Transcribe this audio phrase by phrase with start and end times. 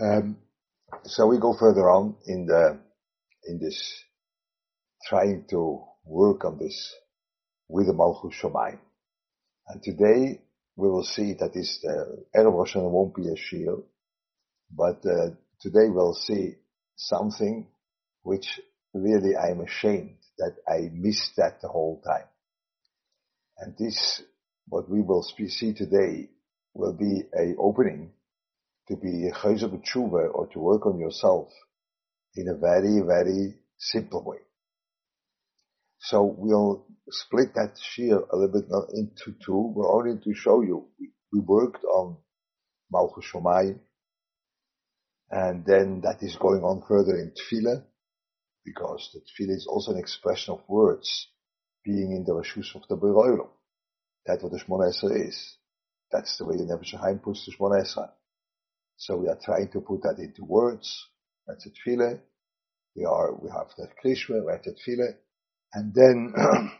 [0.00, 0.36] Um,
[1.04, 2.78] so we go further on in the
[3.46, 4.04] in this
[5.08, 6.94] trying to work on this
[7.68, 8.78] with the Malchus Shomayim.
[9.68, 10.40] And today
[10.76, 13.84] we will see that this uh, Erev Rosh Hashanah won't be a shield,
[14.70, 15.30] but uh,
[15.60, 16.56] today we'll see
[16.96, 17.66] something
[18.22, 18.60] which
[18.92, 22.26] really I am ashamed that I missed that the whole time.
[23.58, 24.22] And this,
[24.68, 26.28] what we will see today,
[26.74, 28.10] will be a opening
[28.88, 31.48] to be chayzer b'tshuva or to work on yourself
[32.34, 34.38] in a very, very simple way.
[35.98, 39.72] So we'll split that shear a little bit into two.
[39.74, 40.88] We're only to show you.
[41.32, 42.16] We, worked on
[42.90, 43.78] Malchus Shomayim,
[45.30, 47.84] and then that is going on further in Tefillah,
[48.64, 51.28] because the Tefillah is also an expression of words
[51.84, 53.48] being in the Rashus of the Beroilum.
[54.24, 55.56] That's what the Shmona Esra is.
[56.10, 58.08] That's the way the Haim puts the Shmona Esra.
[58.96, 61.06] So we are trying to put that into words.
[61.46, 62.20] That's a Tefillah.
[62.94, 65.14] We are, we have the Krishma, we have the Tefillah.
[65.74, 66.32] And then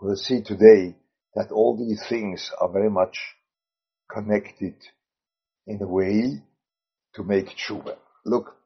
[0.00, 0.96] we'll see today
[1.34, 3.18] that all these things are very much
[4.12, 4.74] connected
[5.66, 6.42] in a way
[7.14, 7.96] to make tshuva.
[8.24, 8.56] Look,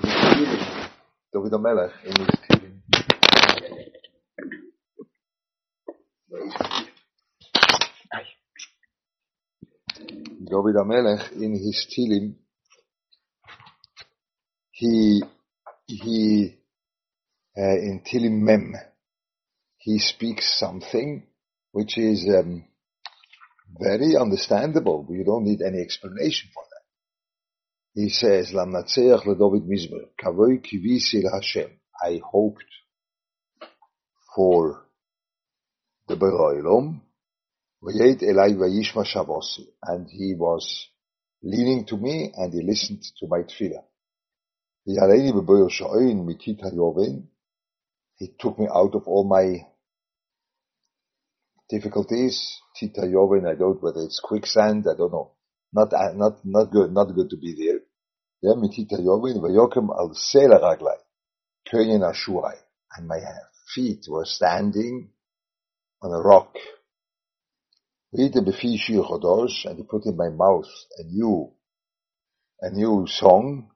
[0.00, 2.82] David HaMelech in his Tehillim.
[10.52, 12.34] David HaMelech in his Tehillim,
[14.70, 15.22] he,
[15.86, 16.56] he,
[17.56, 18.74] uh, in Tehillim Mem,
[19.78, 21.26] he speaks something
[21.70, 22.66] which is um,
[23.80, 25.06] very understandable.
[25.08, 28.02] You don't need any explanation for that.
[28.02, 31.70] He says, Lamnatseach leDavid Mizmer, Kavoi kivisi Hashem.
[32.04, 32.64] I hoped
[34.36, 34.84] for
[36.08, 37.00] the Beroilom,
[37.84, 37.98] And
[40.08, 40.88] he was
[41.42, 43.82] leaning to me and he listened to my tefillah.
[44.84, 44.94] He
[48.38, 49.66] took me out of all my
[51.68, 52.60] difficulties.
[52.76, 55.32] Tita Yoven, I don't whether it's quicksand, I don't know.
[55.72, 57.80] Not, not, not good, not good to be there.
[58.42, 60.98] Yeah, mitita yovin vayokem al sela raglai,
[61.72, 62.56] ashurai.
[62.96, 63.20] And my
[63.72, 65.10] feet were standing
[66.02, 66.52] on a rock.
[66.52, 70.68] Read the befi shir chodosh, and he put in my mouth
[70.98, 71.50] a new,
[72.60, 73.70] a new song.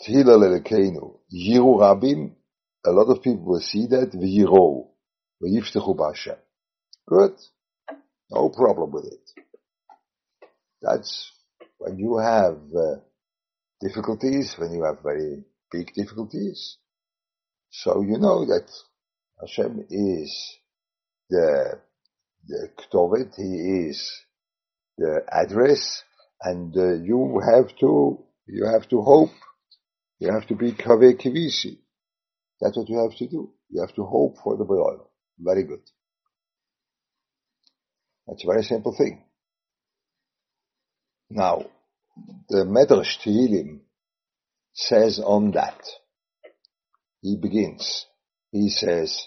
[0.00, 1.18] Tehila lelekeinu.
[1.32, 2.32] Yiru rabim.
[2.84, 4.12] A lot of people will see that.
[4.12, 4.88] V'yiro.
[5.42, 6.38] V'yiftechu b'Hashem.
[7.08, 7.34] Good.
[8.30, 9.30] No problem with it.
[10.80, 11.32] That's
[11.78, 13.00] when you have uh,
[13.80, 16.78] difficulties, when you have very big difficulties.
[17.70, 18.70] So you know that
[19.40, 20.58] Hashem is
[21.28, 21.80] the,
[22.48, 24.12] the Ktovet, He is
[24.98, 26.02] the address,
[26.42, 29.30] and uh, you have to, you have to hope.
[30.18, 31.78] You have to be Kaveh Kivisi.
[32.60, 33.50] That's what you have to do.
[33.68, 35.06] You have to hope for the Be'olam.
[35.38, 35.82] Very good.
[38.26, 39.22] That's a very simple thing.
[41.30, 41.66] Now,
[42.48, 43.80] the Medrash Tehillim
[44.72, 45.80] says on that,
[47.20, 48.06] he begins,
[48.52, 49.26] he says,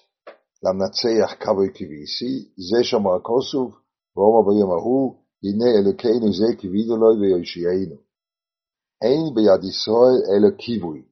[0.64, 3.75] למנצח כבוי כביסי, זה שומר הכוסוף,
[4.16, 7.97] ואומר ביום ההוא, הנה אלוקינו זה כבידו לו ויושיענו.
[9.04, 11.02] אין ביד ישראל אלו כיווי.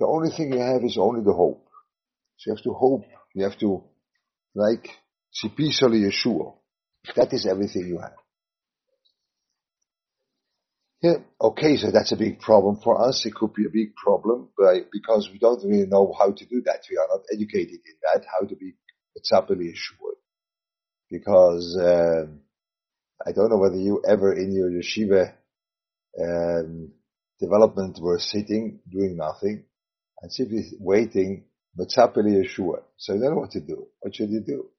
[0.00, 1.64] The only thing you have is only the hope.
[2.36, 3.04] So you have to hope,
[3.34, 3.82] you have to,
[4.54, 4.86] like,
[5.38, 6.54] Sipisali Yeshua.
[7.16, 8.21] That is everything you have.
[11.03, 13.25] Yeah, okay, so that's a big problem for us.
[13.25, 16.61] It could be a big problem, but because we don't really know how to do
[16.63, 16.79] that.
[16.89, 18.75] We are not educated in that, how to be
[19.19, 20.15] tzapeli assured.
[21.11, 22.39] Because, um,
[23.25, 25.33] I don't know whether you ever in your yeshiva,
[26.21, 26.93] um,
[27.37, 29.65] development were sitting, doing nothing,
[30.21, 31.43] and simply waiting,
[31.77, 32.83] tzapeli assured.
[32.95, 33.87] So you don't know what to do.
[33.99, 34.69] What should you do?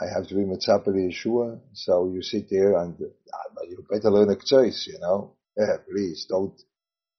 [0.00, 1.60] I have to be Mitzapeli Yeshua.
[1.74, 5.34] So you sit there and uh, you better learn a choice, you know.
[5.56, 6.54] Yeah, please don't,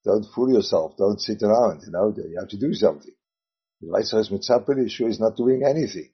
[0.04, 0.96] don't fool yourself.
[0.96, 2.14] Don't sit around, you know.
[2.16, 3.12] You have to do something.
[3.80, 6.10] The right says Mitzapeli Yeshua is not doing anything.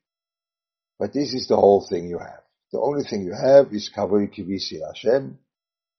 [0.98, 2.42] But this is the whole thing you have.
[2.72, 5.38] The only thing you have is Kavoi Kivisi Hashem.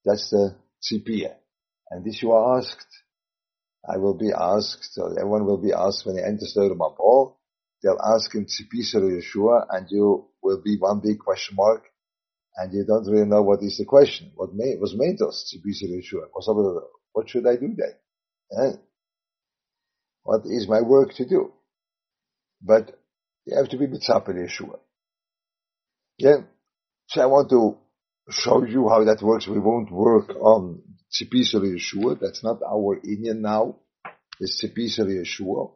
[0.03, 1.35] That's the tzipiyah.
[1.91, 2.87] And this you are asked.
[3.87, 7.35] I will be asked, everyone will be asked when he enters the Mabor.
[7.81, 11.83] They'll ask him Tzipisa Yeshua and you will be one big question mark,
[12.55, 14.31] and you don't really know what is the question.
[14.35, 16.27] What may, was tzibisa Yeshua?
[17.11, 17.95] What should I do then?
[18.59, 18.77] Eh?
[20.23, 21.53] What is my work to do?
[22.61, 22.97] But
[23.45, 24.79] you have to be mitzapel Yeshua.
[26.17, 26.41] Yeah.
[27.09, 27.77] So I want to
[28.29, 29.47] show you how that works.
[29.47, 30.81] We won't work on
[31.13, 32.19] Tzipisar Yeshua.
[32.19, 33.77] That's not our inyan now.
[34.39, 35.71] It's Tzipisar Yeshua.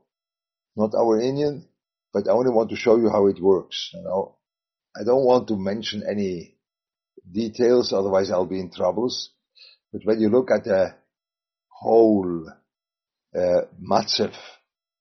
[0.76, 1.66] Not our inyan,
[2.14, 3.92] but I only want to show you how it works.
[3.94, 4.38] You know,
[4.96, 6.56] I don't want to mention any
[7.30, 9.32] details, otherwise I'll be in troubles.
[9.92, 10.96] But when you look at the
[11.68, 12.50] whole
[13.36, 14.34] uh, matzev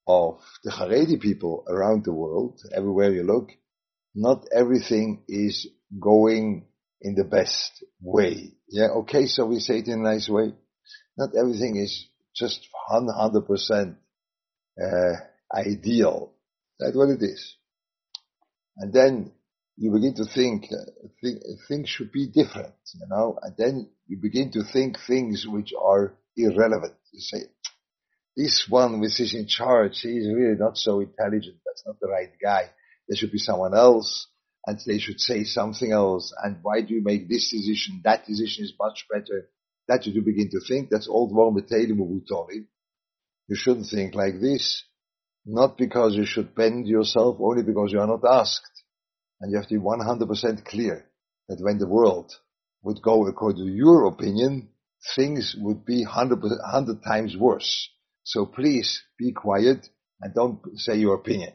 [0.06, 3.50] of the Haredi people around the world, everywhere you look,
[4.14, 6.66] not everything is going
[7.00, 8.52] in the best way.
[8.68, 10.52] Yeah, okay, so we say it in a nice way.
[11.16, 13.96] Not everything is just 100%
[14.82, 15.12] uh,
[15.52, 16.32] ideal.
[16.78, 17.56] That's what it is.
[18.76, 19.32] And then
[19.80, 24.18] you begin to think, uh, think, things should be different, you know, and then you
[24.20, 26.92] begin to think things which are irrelevant.
[27.12, 27.38] You say,
[28.36, 31.56] this one which is in charge, he is really not so intelligent.
[31.64, 32.70] That's not the right guy.
[33.08, 34.26] There should be someone else
[34.66, 36.30] and they should say something else.
[36.44, 38.02] And why do you make this decision?
[38.04, 39.48] That decision is much better.
[39.88, 40.90] That you do begin to think.
[40.90, 41.96] That's old Vormeteli
[43.48, 44.84] You shouldn't think like this.
[45.46, 48.79] Not because you should bend yourself, only because you are not asked.
[49.40, 51.06] And you have to be 100% clear
[51.48, 52.32] that when the world
[52.82, 54.68] would go according to your opinion,
[55.16, 57.88] things would be 100, 100 times worse.
[58.22, 59.88] So please be quiet
[60.20, 61.52] and don't say your opinion.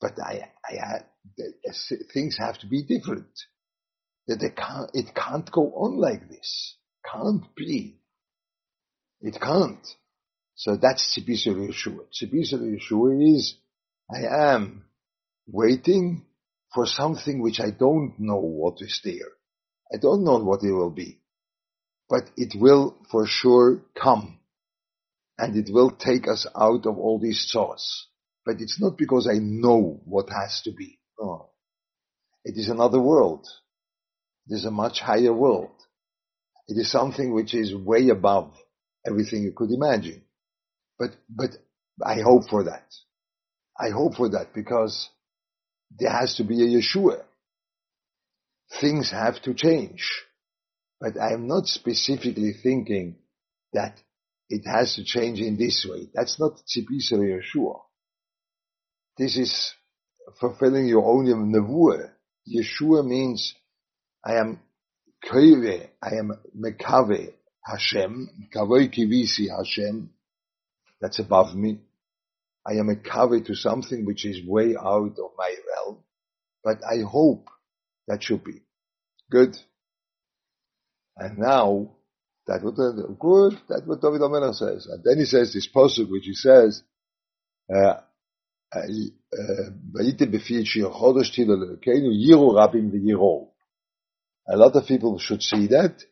[0.00, 1.00] But I, I,
[2.12, 3.26] things have to be different.
[4.26, 6.76] That they can't, it can't go on like this.
[7.10, 7.98] Can't be.
[9.22, 9.86] It can't.
[10.54, 12.04] So that's Tzibisar Yeshua.
[12.12, 13.54] Tzibisar Yeshua is,
[14.12, 14.84] I am
[15.46, 16.26] waiting
[16.74, 19.32] for something which I don't know what is there.
[19.92, 21.20] I don't know what it will be.
[22.08, 24.38] But it will for sure come.
[25.38, 28.08] And it will take us out of all these thoughts.
[28.44, 30.98] But it's not because I know what has to be.
[31.20, 31.50] Oh.
[32.44, 33.46] It is another world.
[34.48, 35.70] It is a much higher world.
[36.66, 38.52] It is something which is way above
[39.06, 40.22] everything you could imagine.
[40.98, 41.50] But, but
[42.04, 42.86] I hope for that.
[43.78, 45.08] I hope for that because
[45.90, 47.22] there has to be a Yeshua.
[48.80, 50.24] Things have to change.
[51.00, 53.16] But I am not specifically thinking
[53.72, 53.94] that
[54.50, 56.08] it has to change in this way.
[56.14, 57.80] That's not Tzipisar Yeshua.
[59.16, 59.72] This is
[60.40, 62.10] fulfilling your own nevuah.
[62.48, 63.54] Yeshua means
[64.24, 64.60] I am
[65.24, 67.32] koive, I am mekave
[67.64, 70.10] Hashem, kavoi kivisi Hashem,
[71.00, 71.80] that's above me.
[72.68, 75.98] I am a kaveh to something which is way out of my realm,
[76.62, 77.48] but I hope
[78.06, 78.60] that should be
[79.30, 79.56] good.
[81.16, 81.92] And now,
[82.46, 82.76] that what
[83.18, 84.86] good, that's what David HaMelech says.
[84.86, 86.82] And then he says this pasuk which he says,
[87.74, 88.00] uh,
[88.74, 88.82] a
[94.56, 96.04] lot of people should see that,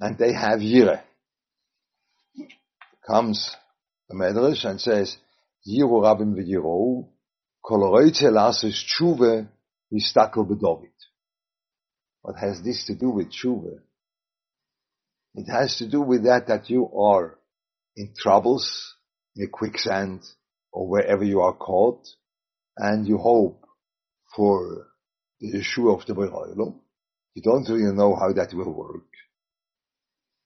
[0.00, 1.02] and they have yire.
[3.06, 3.56] Comes
[4.08, 5.16] the Medrash and says,
[5.66, 7.08] Yiru Rabim v'yiru,
[7.62, 9.48] kol roitze tshuve
[9.92, 10.92] yistakel b'David.
[12.22, 13.80] What has this to do with tshuve?
[15.34, 17.38] It has to do with that, that you are
[17.96, 18.94] in troubles,
[19.36, 20.22] in a quicksand,
[20.72, 22.06] or wherever you are caught,
[22.76, 23.64] and you hope
[24.34, 24.88] for
[25.40, 26.74] the Yeshua of the Beroilum.
[27.34, 29.06] You don't really know how that will work.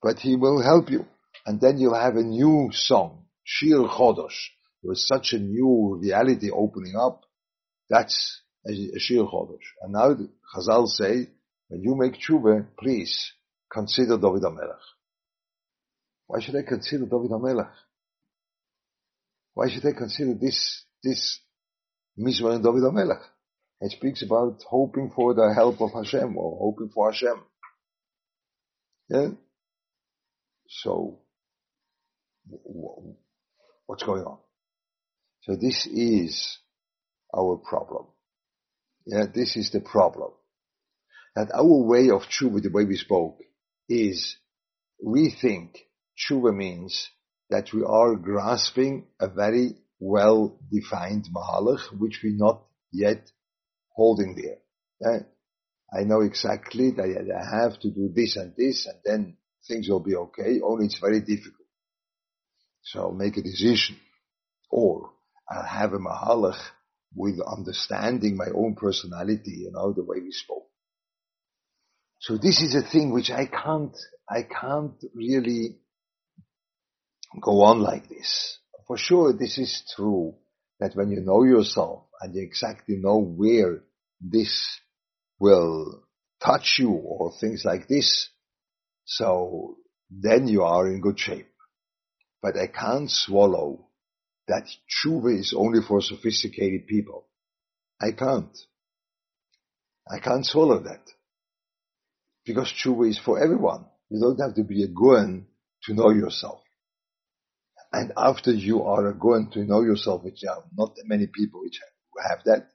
[0.02, 1.06] But he will help you.
[1.46, 4.50] And then you'll have a new song, Shir Chodosh.
[4.82, 7.24] There is such a new reality opening up.
[7.88, 9.58] That's a, a Shir Chodosh.
[9.82, 11.28] And now the Chazal say,
[11.68, 13.32] when you make tshuva, please
[13.72, 14.78] consider David HaMelech.
[16.26, 17.70] Why should I consider David HaMelech?
[19.54, 21.40] Why should I consider this, this
[22.18, 23.22] Mizmor and David HaMelech?
[23.80, 27.42] It speaks about hoping for the help of Hashem or hoping for Hashem.
[29.08, 29.28] Yeah?
[30.68, 31.18] So,
[33.86, 34.38] what's going on?
[35.42, 36.58] So this is
[37.36, 38.06] our problem.
[39.06, 40.30] Yeah, this is the problem.
[41.34, 43.38] That our way of tshuva, the way we spoke,
[43.88, 44.36] is
[45.02, 45.78] we think
[46.16, 47.08] tshuva means
[47.50, 53.30] that we are grasping a very well-defined mahalach, which we're not yet
[53.94, 55.26] holding there.
[55.92, 60.00] I know exactly that I have to do this and this, and then things will
[60.00, 61.66] be okay, only it's very difficult.
[62.82, 63.96] So make a decision.
[64.70, 65.10] Or
[65.50, 66.58] I'll have a mahalach
[67.14, 70.68] with understanding my own personality, you know, the way we spoke.
[72.20, 73.96] So this is a thing which I can't,
[74.28, 75.78] I can't really
[77.40, 78.58] go on like this.
[78.86, 80.34] For sure, this is true
[80.78, 83.82] that when you know yourself and you exactly know where
[84.20, 84.80] this
[85.38, 86.04] will
[86.44, 88.28] touch you or things like this.
[89.04, 89.76] So
[90.10, 91.48] then you are in good shape.
[92.40, 93.88] But I can't swallow
[94.48, 97.26] that tshuva is only for sophisticated people.
[98.00, 98.56] I can't.
[100.10, 101.02] I can't swallow that.
[102.44, 103.86] Because tshuva is for everyone.
[104.10, 105.46] You don't have to be a goen
[105.84, 106.60] to know yourself.
[107.92, 109.14] And after you are a
[109.52, 111.78] to know yourself, which are not many people which
[112.26, 112.68] have that,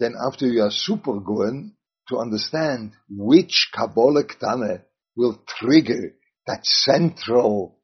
[0.00, 1.74] then after you are super goen
[2.08, 4.82] to understand which Kabbalah Ktane
[5.16, 6.14] will trigger
[6.46, 7.78] that central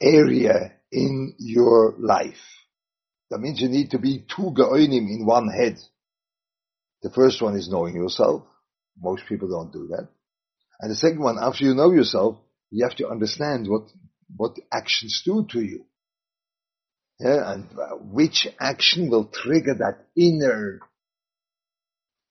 [0.00, 2.40] area in your life.
[3.30, 5.76] That means you need to be two geonim in one head.
[7.02, 8.44] The first one is knowing yourself.
[8.98, 10.08] Most people don't do that.
[10.80, 12.38] And the second one, after you know yourself,
[12.70, 13.82] you have to understand what,
[14.34, 15.84] what actions do to you.
[17.20, 20.80] Yeah, and uh, which action will trigger that inner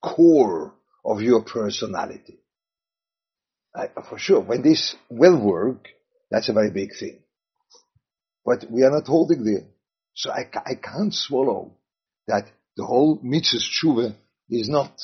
[0.03, 2.39] core of your personality.
[3.73, 5.87] Uh, for sure, when this will work,
[6.29, 7.19] that's a very big thing.
[8.45, 9.65] But we are not holding there.
[10.13, 11.73] So I, I can't swallow
[12.27, 12.45] that
[12.77, 14.15] the whole mitzvah tshuva
[14.49, 15.01] is not,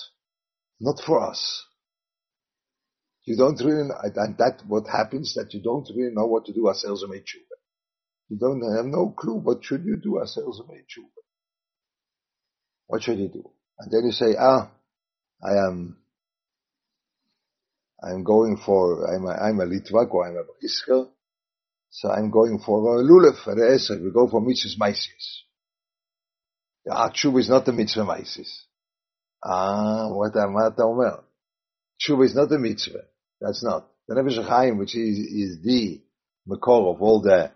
[0.79, 1.65] not for us.
[3.25, 6.67] You don't really, and that what happens that you don't really know what to do
[6.67, 7.57] ourselves made tshuva.
[8.29, 11.21] You don't have no clue what should you do ourselves made tshuva.
[12.87, 13.49] What should you do?
[13.79, 14.69] And then you say, ah,
[15.43, 15.97] I am,
[18.03, 21.07] I'm going for, I'm a, I'm a Litvak or I'm a Brisker,
[21.91, 24.01] so I'm going for Lulav, a Re'eser.
[24.01, 25.43] We go for mitzvahs maisis.
[26.85, 28.49] The Atshuv is not the mitzvah maisis.
[29.43, 31.23] Ah, what am I Omer?
[32.01, 33.03] Tshuva is not a mitzvah.
[33.41, 33.87] That's not.
[34.07, 36.01] The Nefesh Chaim, which is, is the
[36.47, 37.51] makor of all the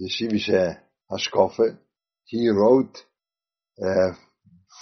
[0.00, 0.78] yeshivische
[1.10, 1.76] hashkofe,
[2.24, 2.96] he wrote
[3.82, 4.12] uh,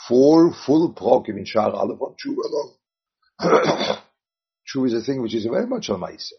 [0.09, 3.99] four full prokim in Shar Aleph on Tshuva alone.
[4.68, 6.32] Tshuva is a thing which is very much on Maisa.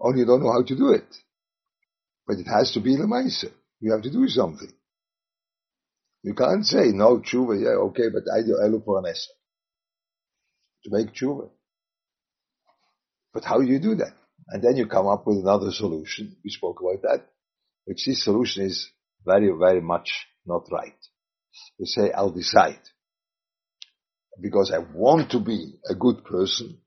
[0.00, 1.06] Only you don't know how to do it.
[2.26, 3.52] But it has to be the Maisa.
[3.80, 4.72] You have to do something.
[6.22, 9.32] You can't say, no, Tshuva, yeah, okay, but I, do, I look for an essay.
[10.84, 11.50] To make Tshuva.
[13.32, 14.14] But how do you do that?
[14.48, 16.36] And then you come up with another solution.
[16.42, 17.26] We spoke about that,
[17.84, 18.88] which this solution is
[19.24, 20.96] very, very much not right.
[21.78, 22.80] You say, I'll decide.
[24.40, 26.78] Because I want to be a good person.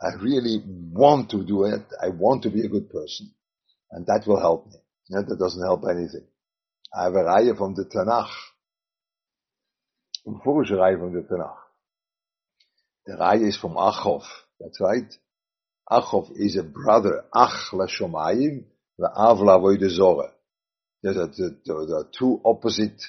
[0.00, 1.84] I really want to do it.
[2.02, 3.32] I want to be a good person.
[3.94, 4.78] And that will help me.
[5.08, 6.26] Yeah, that doesn't help anything.
[6.92, 8.34] I have a raya from the Tanakh.
[10.26, 11.62] Een vorige raya from the Tanakh.
[13.06, 14.24] The raya is from Achov.
[14.58, 15.14] That's right.
[15.88, 18.64] Achov is a brother, Ach Lashomayim,
[19.00, 20.32] Av Lavoide Zora.
[21.00, 23.00] There's a, the, the, the two opposite,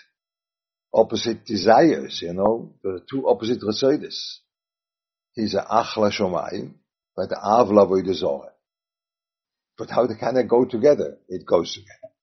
[0.93, 4.41] opposite desires, you know, the two opposite resoides.
[5.33, 6.73] He's a Ach Lashomayim,
[7.15, 8.51] but Av Lavoide Zora.
[9.77, 11.17] But how can they go together?
[11.27, 12.13] It goes together.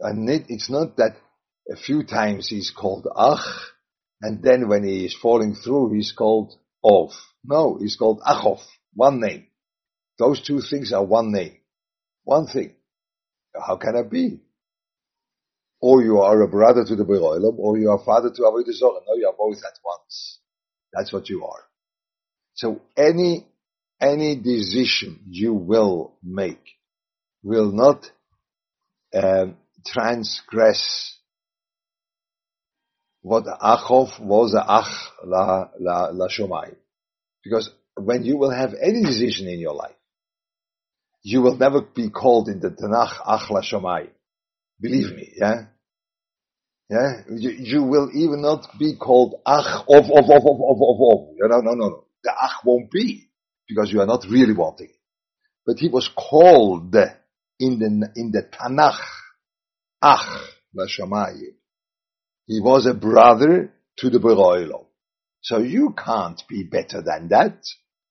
[0.00, 1.16] And it, it's not that
[1.70, 3.72] a few times he's called Ach,
[4.20, 7.10] and then when he is falling through, he's called Ov.
[7.44, 8.60] No, he's called Achov.
[8.94, 9.46] One name.
[10.18, 11.56] Those two things are one name.
[12.24, 12.74] One thing.
[13.54, 14.40] How can it be?
[15.80, 19.00] Or you are a brother to the Beroilam, or you are father to Avodah Zorah.
[19.06, 20.38] No, you are both at once.
[20.92, 21.64] That's what you are.
[22.54, 23.46] So any,
[24.02, 26.62] any decision you will make
[27.42, 28.10] will not
[29.14, 29.56] um,
[29.86, 31.16] transgress
[33.22, 36.74] what Achov was Ach la, la, la Shomai.
[37.44, 39.94] Because when you will have any decision in your life,
[41.22, 44.08] you will never be called in the Tanakh Achla Shamay.
[44.80, 45.66] Believe me, yeah?
[46.90, 47.22] Yeah?
[47.30, 51.28] You, you, will even not be called Ach of, of, of, of, of, of, of.
[51.38, 52.04] No, no, no, no.
[52.24, 53.28] The Ach won't be,
[53.68, 54.90] because you are not really wanting.
[55.64, 56.94] But he was called
[57.58, 59.00] in the, in the Tanakh
[60.02, 61.54] Ach La Shamayim.
[62.46, 64.86] He was a brother to the Beroilo.
[65.40, 67.58] So you can't be better than that.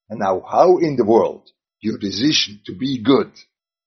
[0.09, 3.31] And now how in the world your decision to be good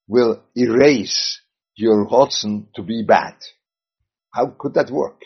[0.08, 1.40] will erase
[1.76, 3.36] your rotzen to be bad?
[4.32, 5.20] How could that work?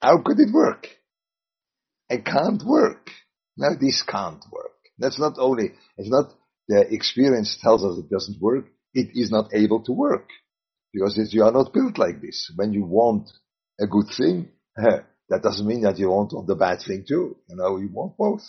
[0.00, 0.88] How could it work?
[2.08, 3.10] It can't work.
[3.56, 4.72] Now this can't work.
[4.98, 6.32] That's not only, it's not
[6.68, 10.28] the experience tells us it doesn't work, it is not able to work.
[10.92, 12.52] Because you are not built like this.
[12.54, 13.28] When you want
[13.80, 17.36] a good thing, that doesn't mean that you want the bad thing too.
[17.48, 18.42] You know, you want both.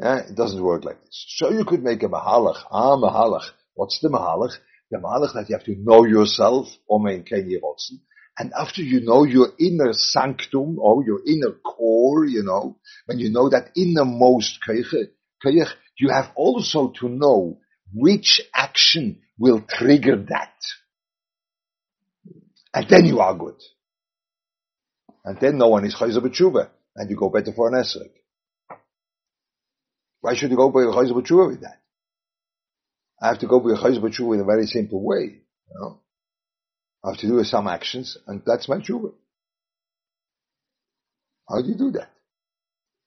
[0.00, 1.24] Yeah, it doesn't work like this.
[1.36, 2.64] So you could make a mahalach.
[2.70, 3.50] Ah, mahalach.
[3.74, 4.56] What's the mahalach?
[4.90, 8.00] The mahalach that you have to know yourself, or maintain your rotzen,
[8.36, 13.30] And after you know your inner sanctum or your inner core, you know, when you
[13.30, 17.58] know that innermost koyach, you have also to know
[17.92, 20.54] which action will trigger that.
[22.72, 23.60] And then you are good.
[25.24, 28.10] And then no one is chayzer b'tshuva, and you go better for an esrog.
[30.20, 31.80] Why should you go by chayzer b'tshuva with that?
[33.22, 35.40] I have to go by chayzer b'tshuva in a very simple way.
[35.70, 36.00] You know?
[37.04, 39.12] I have to do some actions, and that's my tshuva.
[41.48, 42.10] How do you do that?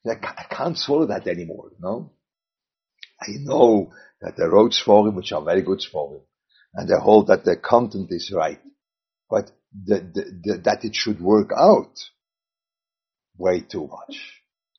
[0.08, 2.12] I can't swallow that anymore, know?
[3.20, 6.22] I know that the road Sforim, which are very good Sforim,
[6.75, 8.62] and they hold that the content is right,
[9.30, 11.94] but the, the, the, that it should work out
[13.38, 14.18] way too much.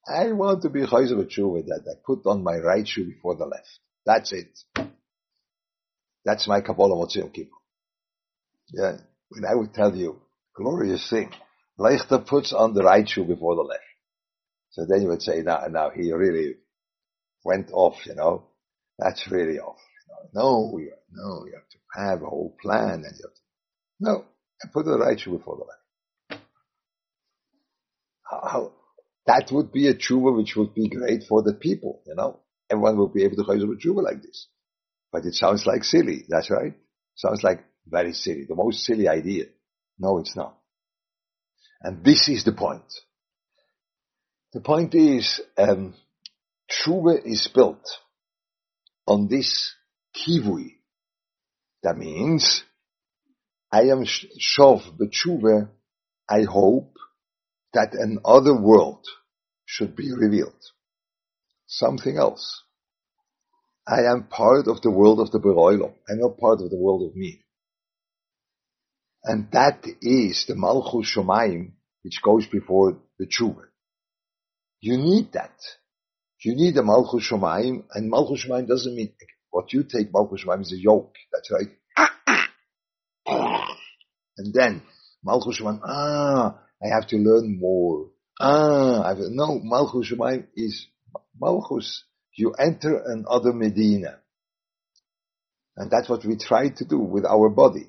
[0.07, 3.45] I want to be chayzer with that I put on my right shoe before the
[3.45, 3.69] left.
[4.07, 4.59] That's it.
[6.25, 7.51] That's my Kabbalah Motzim Kippur.
[8.71, 8.99] Yeah,
[9.31, 10.21] when I would tell you,
[10.55, 11.33] glorious thing,
[11.79, 13.83] Leichter puts on the right shoe before the left.
[14.71, 16.55] So then you would say, now, now he really
[17.45, 18.45] went off, you know.
[18.99, 19.79] That's really off.
[20.35, 23.41] No, we, no, you have to have a whole plan and you have to,
[24.01, 24.25] no,
[24.73, 26.43] put the right shoe before the left.
[28.29, 28.73] How, how,
[29.27, 32.41] that would be a tshuva which would be great for the people, you know.
[32.71, 34.49] Everyone would be able to chayzer a tshuva like this.
[35.13, 36.75] But it sounds like silly, that's right.
[37.15, 39.45] Sounds like very silly, the most silly idea.
[39.99, 40.57] No, it's not.
[41.81, 42.93] And this is the point.
[44.53, 45.95] The point is, um,
[46.71, 47.85] tshuva is built
[49.07, 49.75] on this
[50.17, 50.77] kivui.
[51.83, 52.65] That means,
[53.71, 55.69] I am shov b'tshuva,
[56.29, 56.97] I hope
[57.75, 59.07] that another world
[59.65, 60.65] should be revealed.
[61.67, 62.63] Something else.
[63.87, 65.95] I am part of the world of the Beroilom.
[66.09, 67.45] I'm not part of the world of me.
[69.25, 71.73] And that is the Malchus Shomayim,
[72.03, 73.65] which goes before the Tshuva.
[74.81, 75.57] You need that.
[76.41, 79.13] You need the Malchus Shomayim, and Malchus Shomayim doesn't mean,
[79.51, 81.15] what you take Malchus Shomayim is a yoke.
[81.33, 82.49] That's right.
[84.37, 84.83] and then,
[85.25, 88.11] Malchus Shomayim, ah, I have to learn more.
[88.41, 90.87] Ah, I have, no, Malchus Shomayim is,
[91.41, 92.05] Malchus,
[92.37, 94.21] you enter another Medina.
[95.77, 97.89] And that's what we try to do with our body.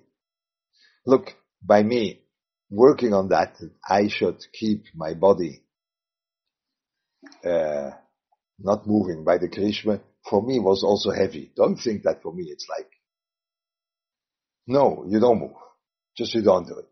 [1.06, 2.22] Look, by me
[2.70, 3.56] working on that,
[3.88, 5.62] I should keep my body
[7.44, 7.92] uh,
[8.60, 11.52] not moving by the Krishma, for me was also heavy.
[11.56, 12.90] Don't think that for me it's like,
[14.68, 15.56] no, you don't move.
[16.16, 16.90] Just you don't do it.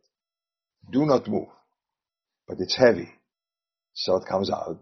[0.92, 1.50] Do not move.
[2.48, 3.10] But it's heavy.
[3.94, 4.82] So it comes out.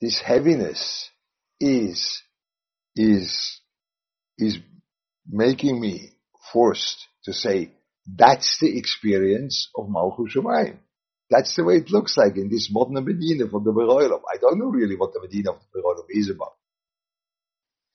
[0.00, 1.10] This heaviness
[1.58, 2.22] is,
[2.96, 3.60] is,
[4.38, 4.58] is
[5.28, 6.12] making me
[6.52, 7.72] forced to say,
[8.16, 10.78] that's the experience of Malchus Shemayim.
[11.30, 14.20] That's the way it looks like in this modern Medina from the Beroilom.
[14.32, 16.54] I don't know really what the Medina of the Beroilom is about.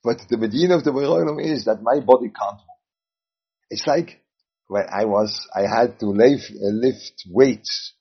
[0.04, 2.82] But the Medina of the Beroilom is that my body can't move.
[3.70, 4.22] It's like
[4.68, 7.94] when I was, I had to lift, uh, lift weights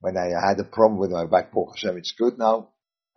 [0.00, 1.52] when I had a problem with my back.
[1.52, 2.68] Baruch Hashem, it's good now.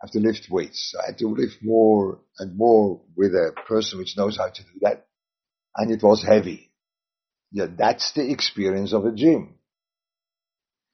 [0.02, 0.92] I have to lift weights.
[0.92, 4.62] So I had to lift more and more with a person which knows how to
[4.62, 5.06] do that.
[5.76, 6.65] And it was heavy.
[7.52, 9.54] Yeah, that's the experience of a gym.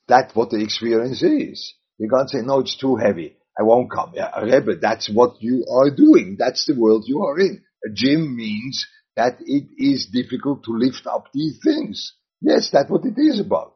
[0.09, 1.75] That's what the experience is.
[1.99, 3.37] You can't say, no, it's too heavy.
[3.59, 4.12] I won't come.
[4.15, 6.37] Yeah, Rebbe, that's what you are doing.
[6.38, 7.62] That's the world you are in.
[7.85, 8.87] A gym means
[9.17, 12.15] that it is difficult to lift up these things.
[12.41, 13.75] Yes, that's what it is about.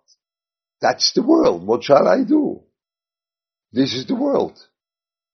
[0.80, 1.66] That's the world.
[1.66, 2.62] What shall I do?
[3.72, 4.58] This is the world.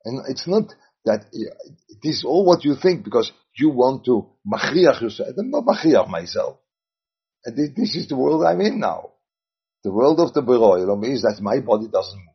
[0.05, 0.75] And it's not
[1.05, 1.27] that,
[2.03, 5.31] this is all what you think because you want to machriach yourself.
[5.39, 6.59] I'm not machriach myself.
[7.45, 9.11] This is the world I'm in now.
[9.85, 12.35] The world of the Beroilam is that my body doesn't move.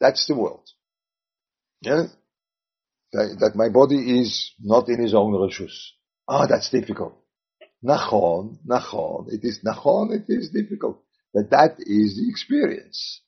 [0.00, 0.66] That's the world.
[1.82, 2.04] Yeah?
[3.12, 5.74] That, that my body is not in his own rishus.
[6.26, 7.18] Ah, that's difficult.
[7.84, 11.02] Nachon, nachon, it is nachon, it is difficult.
[11.34, 13.20] But that is the experience.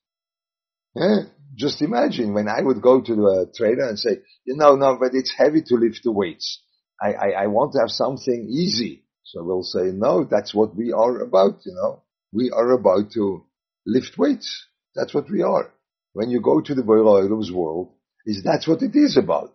[0.94, 1.24] Yeah?
[1.54, 5.14] Just imagine when I would go to the trainer and say, you know, no, but
[5.14, 6.62] it's heavy to lift the weights.
[7.00, 9.04] I, I, I want to have something easy.
[9.26, 12.02] So we'll say, no, that's what we are about, you know.
[12.32, 13.44] We are about to
[13.84, 14.66] lift weights.
[14.94, 15.72] That's what we are.
[16.12, 17.92] When you go to the Boiler's world,
[18.24, 19.52] is that's what it is about.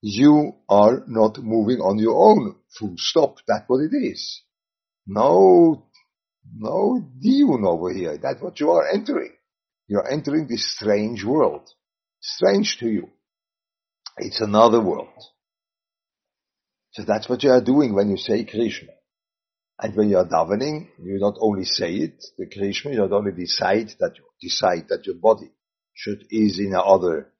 [0.00, 2.56] You are not moving on your own.
[2.78, 3.36] Full stop.
[3.46, 4.42] That's what it is.
[5.06, 5.84] No,
[6.56, 8.18] no diun over here.
[8.18, 9.32] That's what you are entering.
[9.86, 11.68] You're entering this strange world.
[12.20, 13.10] Strange to you.
[14.16, 15.08] It's another world.
[16.92, 18.93] So that's what you are doing when you say Krishma.
[19.78, 23.32] And when you are davening, you not only say it, the Krishma, you not only
[23.32, 25.50] decide that you decide that your body
[25.92, 27.32] should is in another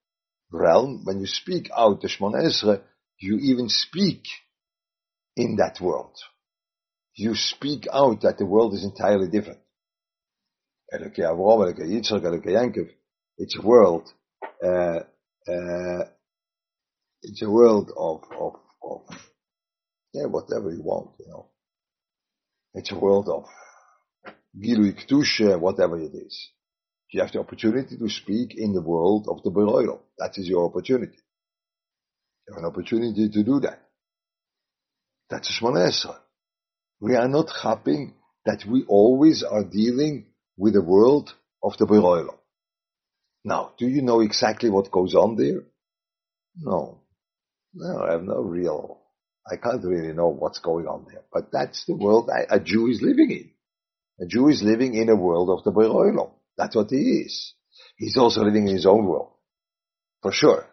[0.50, 1.02] realm.
[1.04, 2.80] When you speak out the Shemona Esrei,
[3.18, 4.24] you even speak
[5.36, 6.16] in that world.
[7.14, 9.60] You speak out that the world is entirely different.
[13.36, 14.12] It's a world,
[14.62, 15.00] uh,
[15.48, 16.04] uh,
[17.22, 19.00] it's a world of, of, of,
[20.12, 21.48] yeah, whatever you want, you know.
[22.74, 23.44] It's a world of
[24.56, 26.50] Gilui Kedusha, whatever it is.
[27.10, 30.00] You have the opportunity to speak in the world of the Beroilo.
[30.18, 31.18] That is your opportunity.
[32.48, 33.80] You have an opportunity to do that.
[35.30, 36.16] That's a Shmona
[37.00, 41.32] We are not happy that we always are dealing with the world
[41.62, 42.38] of the Beroilo.
[43.44, 45.62] Now, do you know exactly what goes on there?
[46.56, 47.00] No.
[47.74, 49.00] No, I have no real,
[49.46, 51.22] I can't really know what's going on there.
[51.32, 53.50] But that's the world a Jew is living in.
[54.20, 56.32] A Jew is living in a world of the Beroilo.
[56.56, 57.54] That's what he is.
[57.96, 59.32] He's also living in his own world.
[60.22, 60.66] For sure.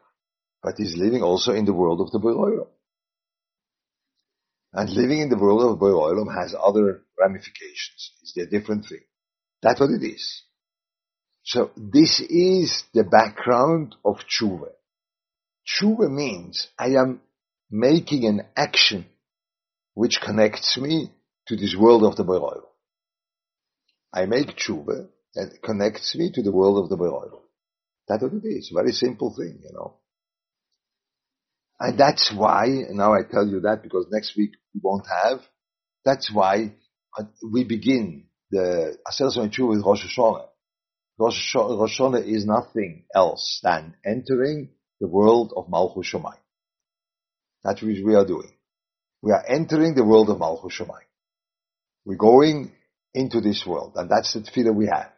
[0.63, 2.67] But he's living also in the world of the Beroilo.
[4.73, 8.12] And living in the world of Beroilum has other ramifications.
[8.21, 9.01] It's a different thing.
[9.62, 10.43] That's what it is.
[11.43, 14.69] So this is the background of tshuva.
[15.67, 17.21] Tshuva means I am
[17.71, 19.05] making an action
[19.93, 21.12] which connects me
[21.47, 22.65] to this world of the Beroilum.
[24.13, 27.41] I make tshuva that connects me to the world of the Beroilum.
[28.07, 28.71] That's what it is.
[28.73, 29.95] Very simple thing, you know.
[31.79, 35.39] And that's why, now I tell you that because next week we won't have,
[36.05, 36.75] that's why
[37.17, 40.47] uh, we begin the Aseret Tshuva with Rosh Hashanah.
[41.17, 46.38] Rosh Hashanah is nothing else than entering the world of Malchus Shamayim.
[47.63, 48.52] That's what we are doing.
[49.21, 51.06] We are entering the world of Malchus Shamayim.
[52.06, 52.71] We're going
[53.13, 55.12] into this world, and that's the tefillah we have.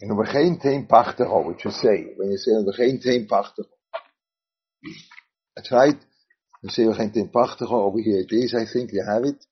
[0.00, 3.66] And we geen team pachtigo, which you say, when you say we geen team pachtigo.
[5.56, 5.96] That's right.
[6.62, 9.44] You say we geen team pachtigo, over here it is, I think, you have it.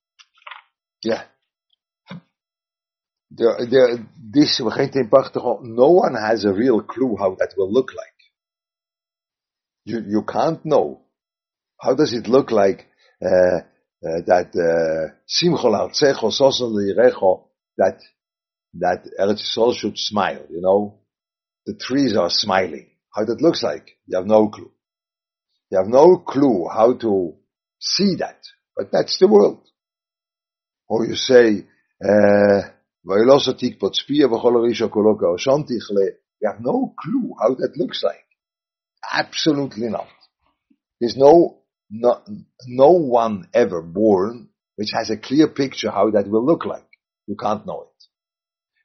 [1.03, 1.23] Yeah.
[3.31, 7.55] The, the, this, we geen team pachtigo, no one has a real clue how that
[7.57, 8.07] will look like.
[9.87, 11.04] You, you can't know.
[11.85, 12.87] How does it look like,
[13.23, 13.59] uh,
[14.07, 17.99] uh, that, uh, simchol artzecho, sosan lirecho, that
[18.77, 21.01] that Eretz Yisrael should smile, you know?
[21.67, 22.89] The trees are smiling.
[23.15, 24.73] How that looks like, you have no clue.
[25.71, 27.35] You have no clue how to
[27.81, 28.41] see that,
[28.77, 29.65] but that's the world.
[30.89, 31.67] Or you say,
[32.05, 32.63] uh,
[33.07, 33.17] you
[36.51, 38.27] have no clue how that looks like.
[39.13, 40.09] Absolutely not.
[41.01, 42.23] There's no, no,
[42.67, 46.89] no one ever born which has a clear picture how that will look like.
[47.27, 48.05] You can't know it.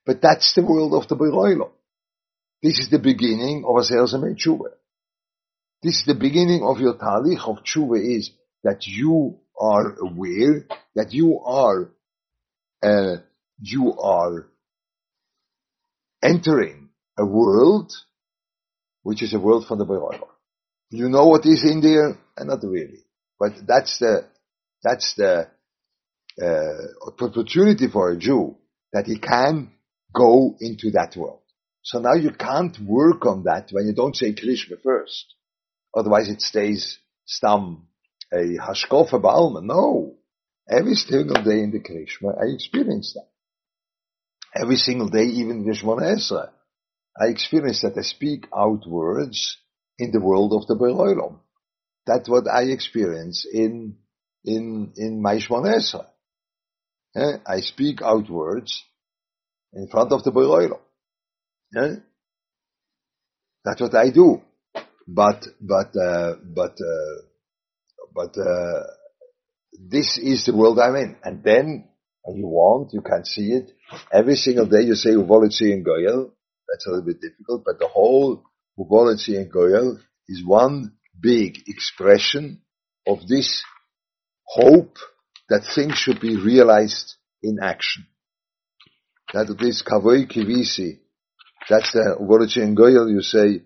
[0.06, 1.72] But that's the world of the Beroilo.
[2.62, 4.72] This is the beginning of a and tshuva.
[5.82, 8.32] This is the beginning of your talich of tshuva is
[8.64, 11.92] that you are aware that you are,
[12.84, 13.18] uh,
[13.62, 14.48] you are
[16.22, 17.94] entering a world
[19.04, 20.28] which is a world from the Beroilo.
[20.90, 22.18] You know what is in there?
[22.38, 23.04] And not really.
[23.40, 24.26] But that's the,
[24.84, 25.48] that's the,
[26.42, 28.56] uh, opportunity for a Jew
[28.94, 29.72] that he can
[30.14, 31.42] go into that world.
[31.84, 35.34] So now you can't work on that when you don't say Krishma first.
[35.96, 37.88] Otherwise it stays stam
[38.32, 39.64] a hashkofa ba'alma.
[39.64, 40.16] No.
[40.70, 43.28] Every single day in the Krishma, I experience that.
[44.62, 46.50] Every single day, even Shemona Esra,
[47.20, 49.58] I experience that I speak out words
[50.00, 51.40] in the world of the Beroilom.
[52.06, 53.98] That's what I experience in,
[54.44, 56.06] in, in my Shemona Esra.
[57.16, 57.38] Eh?
[57.46, 58.84] I speak out words
[59.74, 60.80] in front of the Boiroilo.
[61.74, 61.96] Yeah?
[63.64, 64.42] That's what I do.
[65.08, 67.22] But, but, uh, but, uh,
[68.14, 68.84] but, uh,
[69.80, 71.18] this is the world I'm in.
[71.24, 71.90] And then,
[72.28, 73.72] you want, you can see it.
[74.12, 76.32] Every single day you say Uvolitzi and Goyal.
[76.68, 78.44] That's a little bit difficult, but the whole
[78.80, 82.62] Uvolitzi and Goyal is one big expression
[83.06, 83.64] of this
[84.46, 84.98] hope
[85.50, 88.06] that things should be realized in action
[89.34, 91.00] that it is kavoi kivisi.
[91.70, 93.62] That's the word in Goyal you say,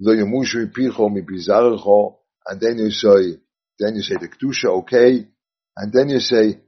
[0.00, 3.38] lo yamushu picho mi bizarcho, and then you say,
[3.78, 5.28] then you say the kedusha, okay,
[5.76, 6.60] and then you say,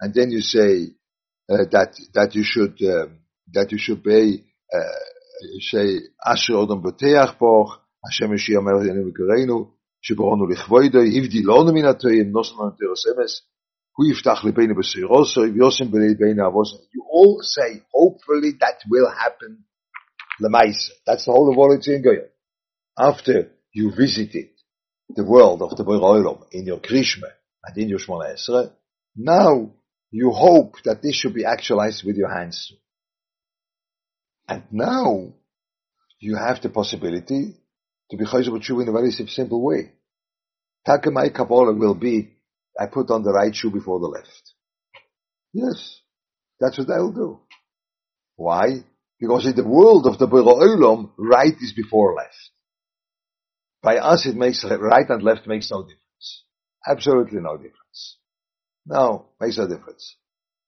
[0.00, 0.94] and then you say,
[1.47, 3.19] that, that you should, um,
[3.53, 4.99] that you should be, uh,
[5.59, 12.31] say, asher odom boteach poch, Hashem Yishiyah Melech Yenu V'Kareinu, שבראנו לכבודו, הבדילנו מן התועים,
[12.31, 13.41] נוסנו לנו תרס אמס,
[13.95, 16.77] הוא יפתח לבינו בסירוסו, ויוסם בליבינו אבוסו.
[16.77, 19.63] You all say, hopefully that will happen
[20.41, 20.91] lemaisa.
[21.05, 22.29] That's the whole of what it's in Goyim.
[22.97, 24.49] After you visited
[25.09, 27.29] the world of the Boiroilom in your Krishma
[27.65, 28.71] and in your Shmona Esra,
[29.15, 29.71] now
[30.14, 32.72] you hope that this should be actualized with your hands.
[34.46, 35.32] And now
[36.20, 37.56] you have the possibility
[38.10, 39.90] to be Chayzer in a very simple way.
[40.86, 42.30] Taka my Kabbalah will be,
[42.78, 44.52] I put on the right shoe before the left.
[45.52, 45.98] Yes,
[46.60, 47.40] that's what I'll do.
[48.36, 48.84] Why?
[49.18, 52.50] Because in the world of the Bura Olam, right is before left.
[53.82, 56.44] By us, it makes right and left makes no difference.
[56.86, 58.18] Absolutely no difference.
[58.86, 60.16] No, makes no difference.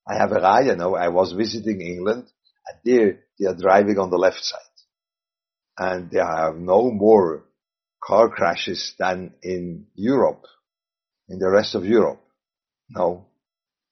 [0.08, 0.94] I have a raya now.
[0.94, 2.26] I was visiting England,
[2.66, 4.76] and there they are driving on the left side,
[5.78, 7.44] and they have no more
[8.02, 10.44] car crashes than in Europe,
[11.28, 12.22] in the rest of Europe.
[12.88, 13.26] No,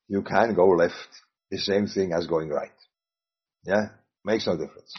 [0.08, 1.08] you can go left.
[1.50, 2.70] The same thing as going right.
[3.64, 3.88] Yeah,
[4.24, 4.94] makes no difference.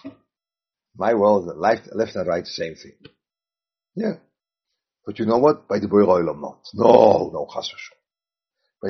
[0.96, 2.94] My world, left, left and right, same thing.
[3.96, 4.16] Yeah.
[5.06, 5.68] But you know what?
[5.68, 6.62] By the Boiroilam not.
[6.74, 7.70] No, no, chas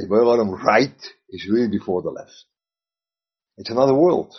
[0.01, 2.45] The Boiroilam, right is really before the left.
[3.57, 4.35] It's another world.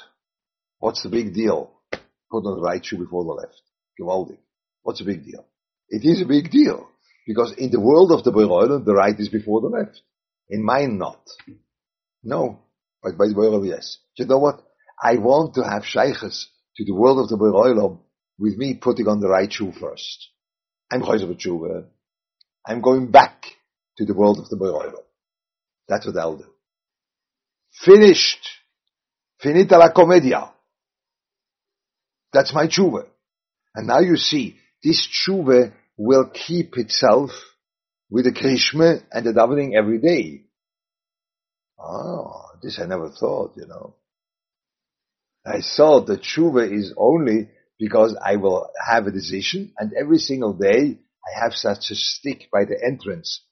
[0.81, 1.73] What's the big deal?
[2.31, 3.63] Put on the right shoe before the left.
[3.99, 4.37] Gewaldig.
[4.83, 5.47] What's the big deal?
[5.89, 6.89] It is a big deal.
[7.27, 10.03] Because in the world of the Boiroilam, the right is before the left.
[10.51, 11.27] In mine, not.
[12.23, 12.61] No.
[13.03, 13.99] But by the Boiroilam, yes.
[14.17, 14.63] You know what?
[15.03, 18.01] I want to have shaykhs to the world of the Boiroilam
[18.39, 20.29] with me putting on the right shoe first.
[20.93, 21.85] I'm Chayzer
[22.67, 23.47] I'm going back
[23.97, 25.06] to the world of the Boiroilam.
[25.89, 26.47] That's what I'll do.
[27.85, 28.49] Finished.
[29.43, 30.51] Finita la commedia.
[32.33, 33.07] That's my tshuva.
[33.75, 37.31] And now you see, this tshuva will keep itself
[38.11, 40.45] with the krishma and the davening every day.
[41.79, 43.95] Oh, this I never thought, you know.
[45.45, 50.55] I thought the tshuva is only because I will have a decision and every single
[50.55, 53.43] day I have such a stick by the entrance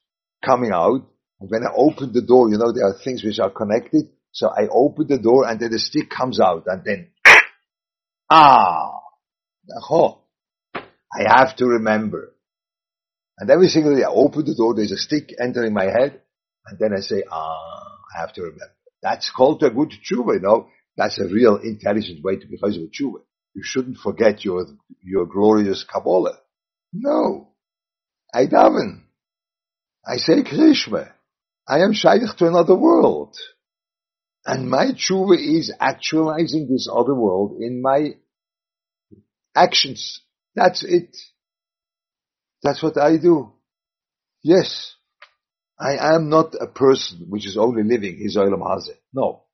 [0.44, 1.06] coming out.
[1.48, 4.08] When I open the door, you know, there are things which are connected.
[4.32, 7.08] So I open the door and then the stick comes out and then,
[8.30, 9.00] ah,
[10.74, 12.34] I have to remember.
[13.38, 16.20] And every single day I open the door, there's a stick entering my head
[16.66, 18.74] and then I say, ah, I have to remember.
[19.02, 20.68] That's called a good tshuva, you know.
[20.96, 23.20] That's a real intelligent way to be a tshuva.
[23.54, 24.66] You shouldn't forget your,
[25.02, 26.38] your glorious Kabbalah.
[26.92, 27.48] No.
[28.32, 29.02] I daven.
[30.06, 31.13] I say Krishma.
[31.66, 33.36] I am shaykh to another world.
[34.46, 38.16] And my tshuva is actualizing this other world in my
[39.56, 40.20] actions.
[40.54, 41.16] That's it.
[42.62, 43.52] That's what I do.
[44.42, 44.94] Yes.
[45.78, 48.96] I am not a person which is only living his olam hazeh.
[49.12, 49.44] No.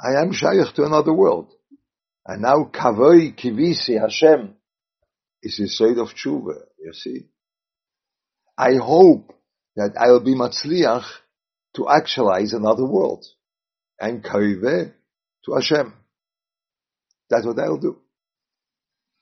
[0.00, 1.52] I am shaykh to another world.
[2.26, 4.54] And now kavoi kivisi Hashem
[5.42, 7.28] is the side of tshuva, you see.
[8.58, 9.32] I hope
[9.76, 11.04] that I will be matzliach
[11.76, 13.24] to actualize another world.
[14.00, 14.92] And kaveh
[15.44, 15.94] to Hashem.
[17.30, 17.98] That's what I'll do.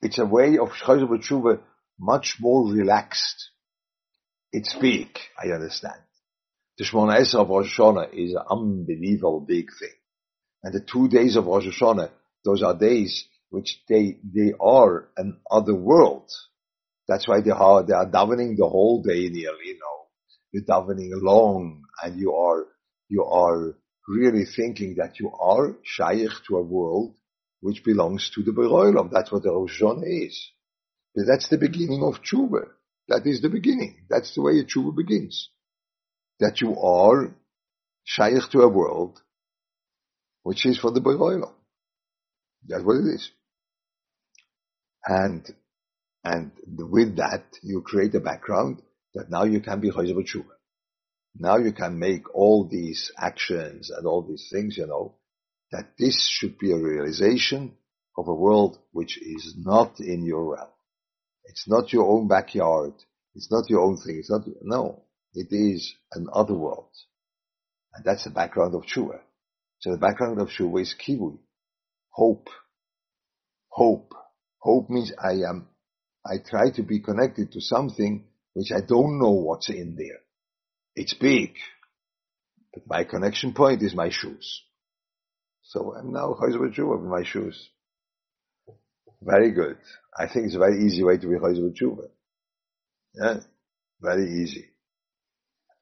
[0.03, 1.61] It's a way of Chazal Tshuva
[1.99, 3.51] much more relaxed.
[4.53, 5.09] It's big,
[5.43, 6.01] I understand.
[6.77, 9.95] The Shemona Esra of Rosh Hashanah is an unbelievable big thing.
[10.63, 12.11] And the two days of Rosh Hashanah
[12.45, 16.31] those are days which they, they are an other world.
[17.09, 19.94] That's why they are, they are davening the whole day nearly, you know.
[20.55, 22.67] You're davening alone and you are,
[23.09, 23.75] you are
[24.07, 27.17] really thinking that you are shaykh to a world
[27.61, 29.11] which belongs to the Beroilam.
[29.11, 30.51] That's what the Rosh Hashanah is.
[31.17, 32.69] That's the beginning of tshuva.
[33.09, 33.97] That is the beginning.
[34.09, 35.49] That's the way a tshuva begins.
[36.39, 37.35] That you are
[38.05, 39.21] shaykh to a world
[40.45, 41.53] which is for the Beroilam.
[42.69, 43.29] That's what it is.
[45.05, 45.45] And,
[46.23, 48.83] and with that, you create a background
[49.15, 50.55] that now you can be Chayzer Tshuva.
[51.37, 55.15] Now you can make all these actions and all these things, you know,
[55.73, 57.77] that this should be a realization
[58.17, 60.71] of a world which is not in your realm.
[61.45, 62.95] It's not your own backyard.
[63.35, 64.19] It's not your own thing.
[64.19, 66.91] It's not, no, it is an other world.
[67.95, 69.21] And that's the background of Tshuva.
[69.81, 71.39] So the background of Tshuva is Kivui
[72.15, 72.49] hope.
[73.69, 74.15] Hope.
[74.59, 75.67] Hope means I am,
[76.25, 78.25] I try to be connected to something
[78.55, 80.21] which I don't know what's in there.
[80.97, 81.55] It's big.
[82.73, 84.63] But my connection point is my shoes.
[85.63, 87.69] So I'm now Chayzer Tshuva with my shoes.
[89.23, 89.79] Very good.
[90.17, 92.09] I think it's a very easy way to be Chayzer Tshuva.
[93.15, 93.41] Yeah.
[94.01, 94.67] Very easy.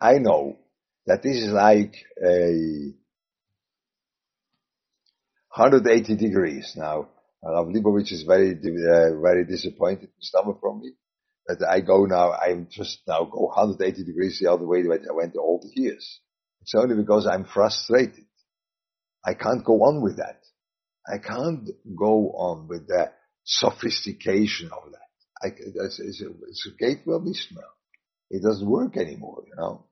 [0.00, 0.58] I know
[1.06, 2.92] that this is like a
[5.54, 7.08] 180 degrees now.
[7.42, 10.92] Rav Libovich is very, uh, very disappointed to stumble from me.
[11.48, 15.12] That I go now, I'm just now go 180 degrees the other way that I
[15.12, 16.20] went all the years.
[16.60, 18.26] It's only because I'm frustrated.
[19.24, 20.40] I can't go on with that.
[21.06, 23.10] I can't go on with the
[23.44, 24.98] sophistication of that.
[25.42, 27.72] I, it's, it's, a, it's a gateway smell.
[28.30, 29.86] It doesn't work anymore, you know.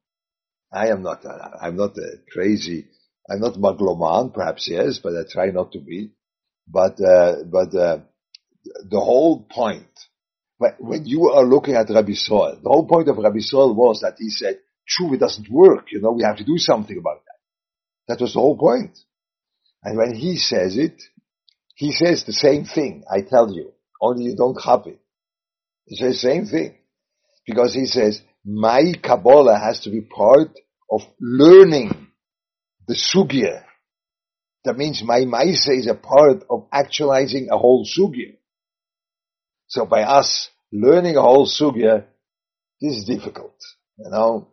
[0.73, 2.87] I am not, a, I'm not a crazy,
[3.29, 6.13] I'm not magloman, perhaps yes, but I try not to be.
[6.69, 7.99] But, uh, but, uh,
[8.65, 9.89] the whole point,
[10.79, 14.17] when you are looking at Rabbi Soel, the whole point of Rabbi Soel was that
[14.19, 17.39] he said, true, it doesn't work, you know, we have to do something about that.
[18.09, 18.99] That was the whole point.
[19.83, 21.03] And when he says it,
[21.75, 25.01] he says the same thing, I tell you, only you don't have it.
[25.87, 26.77] He says the same thing.
[27.47, 30.51] Because he says, my Kabbalah has to be part
[30.91, 32.09] of learning
[32.87, 33.63] the sugya.
[34.65, 38.37] That means my Maisa is a part of actualizing a whole sugya.
[39.71, 42.05] So by us learning a whole sugya,
[42.81, 43.55] this is difficult.
[43.99, 44.49] You know,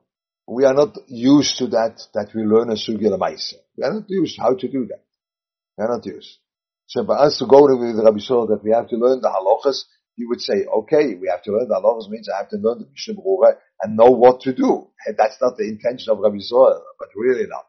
[0.47, 3.56] we are not used to that, that we learn a sugya Maisa.
[3.75, 5.03] We are not used how to do that.
[5.75, 6.38] We are not used.
[6.86, 9.86] So by us to go the Rabbi Shul that we have to learn the halachas,
[10.17, 12.80] you would say, okay, we have to learn the halachas means I have to learn
[12.80, 14.88] the Mishnah Berurah and know what to do.
[15.08, 17.65] And that's not the intention of Rabbi Zohar, but really not.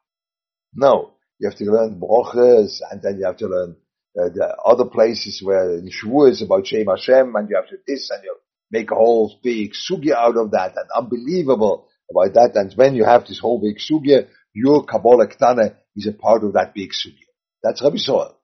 [0.75, 3.77] No, you have to learn brochas, and then you have to learn
[4.17, 7.77] uh, the other places where in Shavuot is about Shem Hashem, and you have to
[7.87, 8.37] this, and you
[8.71, 12.53] make a whole big sugya out of that, and unbelievable about that.
[12.55, 16.55] And when you have this whole big sugya, your Kabbalah Ktana is a part of
[16.55, 17.29] that big sugya.
[17.63, 18.39] That's Rabbi Sol.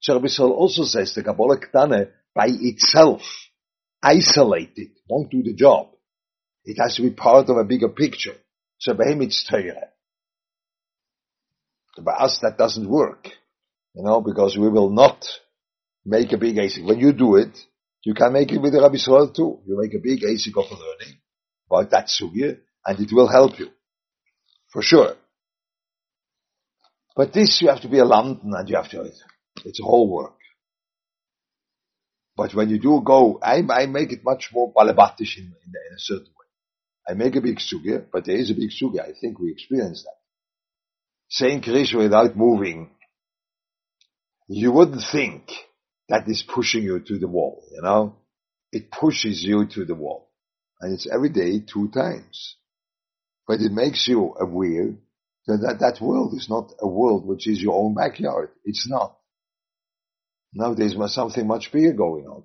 [0.00, 3.22] So Rabbi Zohar also says the Kabbalah Ktana by itself,
[4.02, 5.88] isolated, won't do the job.
[6.64, 8.36] It has to be part of a bigger picture.
[8.78, 9.88] So by him it's Torah.
[12.00, 13.28] By us that doesn't work.
[13.94, 15.24] You know, because we will not
[16.04, 16.84] make a big ASIC.
[16.84, 17.58] When you do it,
[18.04, 19.60] you can make it with the Rabbi Soil too.
[19.66, 21.18] You make a big ASIC of learning
[21.68, 23.68] about that sugya, and it will help you.
[24.72, 25.14] For sure.
[27.16, 29.10] But this you have to be a lamdan and you have to,
[29.64, 30.34] it's a whole work.
[32.36, 35.94] But when you do go, I, I make it much more balabatish in, in, in
[35.94, 36.46] a certain way.
[37.08, 39.02] I make a big sugya, but there is a big sugya.
[39.02, 40.16] I think we experience that.
[41.28, 42.90] Saying Krishma without moving,
[44.58, 45.52] you wouldn't think
[46.08, 48.16] that is pushing you to the wall, you know?
[48.72, 50.28] It pushes you to the wall.
[50.80, 52.56] And it's every day two times.
[53.46, 54.94] But it makes you aware
[55.46, 58.50] that that, that world is not a world which is your own backyard.
[58.64, 59.16] It's not.
[60.52, 62.42] Now there's something much bigger going on.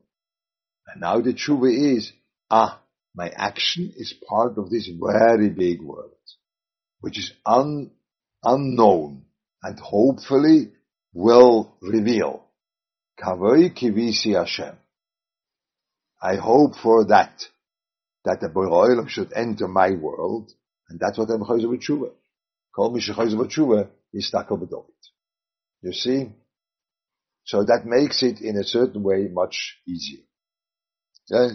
[0.87, 2.11] And now the truth is,
[2.51, 2.81] ah,
[3.15, 6.11] my action is part of this very big world,
[6.99, 7.91] which is un,
[8.43, 9.23] unknown
[9.63, 10.71] and hopefully
[11.15, 12.43] will reveal.
[13.19, 14.75] Kavoi kivisi Hashem.
[16.21, 17.41] I hope for that,
[18.25, 20.51] that the Boiroilam should enter my world,
[20.89, 22.11] and that's what I'm Chayzer B'tshuva.
[22.75, 24.91] Call me Shechayzer B'tshuva, is Takel B'David.
[25.81, 26.31] You see?
[27.45, 30.23] So that makes it in a certain way much easier.
[31.29, 31.49] Yeah?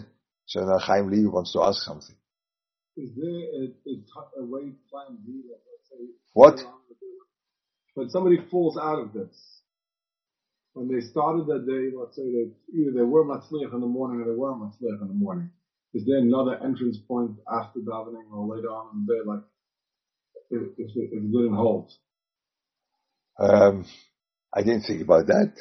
[0.47, 2.15] So now Chaim Lee wants to ask something.
[2.97, 6.61] Is there a, a, a way plan B that, let's say, what?
[7.95, 9.35] When somebody falls out of this,
[10.75, 14.21] when they started that day, let's say that either they were matzliach in the morning
[14.21, 15.51] or they weren't matzliach in the morning,
[15.93, 19.41] is there another entrance point after davening or later on in the day, like
[20.51, 21.91] if, if, it, if it didn't hold?
[23.39, 23.87] Um,
[24.55, 25.53] I didn't think about that.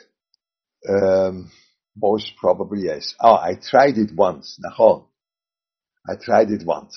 [0.87, 1.51] Um,
[1.95, 3.15] most probably yes.
[3.19, 4.59] Oh, I tried it once.
[4.63, 5.05] Nachon.
[6.07, 6.95] I tried it once.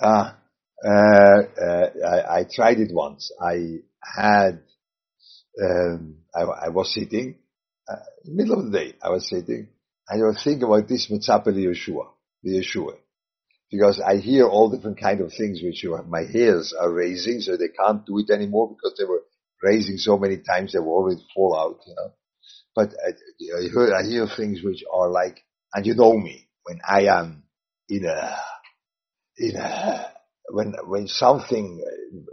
[0.00, 0.38] Ah,
[0.84, 3.30] I, I, tried it once.
[3.40, 4.62] I had,
[5.62, 7.36] um, I, I, was sitting,
[7.88, 9.68] uh, middle of the day, I was sitting,
[10.08, 12.08] and I was thinking about this mitzvah Yeshua,
[12.42, 12.96] the Yeshua.
[13.70, 17.56] Because I hear all different kind of things which you, my hairs are raising, so
[17.56, 19.22] they can't do it anymore because they were
[19.62, 22.12] raising so many times they will always fall out, you know.
[22.74, 25.38] But I, I, hear, I hear things which are like,
[25.72, 27.44] and you know me, when I am
[27.88, 28.36] in a,
[29.38, 30.11] in a,
[30.52, 31.82] when, when something,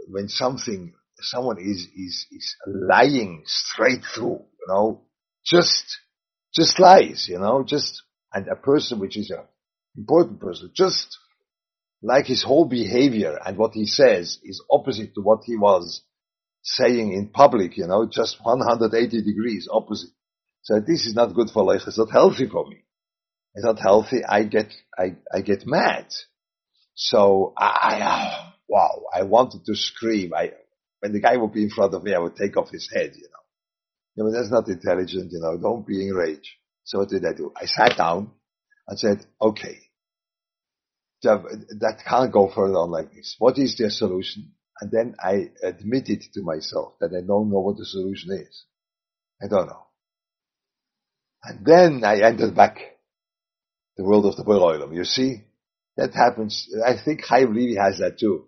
[0.08, 5.00] when something, someone is, is, is lying straight through, you know,
[5.44, 5.98] just,
[6.54, 8.02] just lies, you know, just,
[8.32, 9.44] and a person which is a
[9.96, 11.16] important person, just
[12.02, 16.02] like his whole behavior and what he says is opposite to what he was
[16.62, 20.10] saying in public, you know, just 180 degrees opposite.
[20.62, 21.82] So this is not good for life.
[21.86, 22.84] It's not healthy for me.
[23.54, 24.22] It's not healthy.
[24.26, 26.06] I get, I, I get mad.
[27.02, 30.32] So I, I, wow, I wanted to scream.
[30.36, 30.52] I,
[31.00, 33.12] when the guy would be in front of me, I would take off his head,
[33.16, 33.38] you know.
[34.16, 36.50] You know, that's not intelligent, you know, don't be enraged.
[36.84, 37.54] So what did I do?
[37.56, 38.32] I sat down
[38.86, 39.78] and said, okay,
[41.22, 43.34] that can't go further on like this.
[43.38, 44.52] What is the solution?
[44.78, 48.64] And then I admitted to myself that I don't know what the solution is.
[49.42, 49.86] I don't know.
[51.44, 52.76] And then I entered back
[53.96, 54.94] the world of the Boiloilum.
[54.94, 55.44] You see,
[56.00, 56.66] that happens.
[56.84, 58.46] I think Chaim really has that too.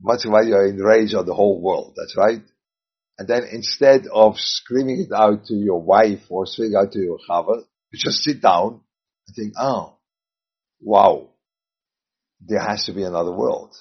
[0.00, 1.94] Much while you're enraged on the whole world.
[1.96, 2.40] That's right.
[3.18, 7.18] And then instead of screaming it out to your wife or screaming out to your
[7.28, 7.58] chaver,
[7.90, 8.80] you just sit down
[9.26, 9.98] and think, oh,
[10.80, 11.28] wow,
[12.40, 13.74] there has to be another world.